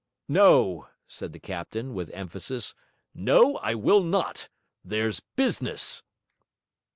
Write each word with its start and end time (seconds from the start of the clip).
'No!' 0.27 0.87
said 1.07 1.31
the 1.31 1.37
captain, 1.39 1.93
with 1.93 2.09
emphasis; 2.09 2.73
'no, 3.13 3.57
I 3.57 3.75
will 3.75 4.01
not! 4.01 4.49
there's 4.83 5.19
business.' 5.35 6.01